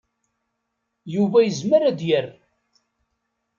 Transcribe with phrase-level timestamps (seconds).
[1.13, 2.27] Yuba yezmer ad d-yerr.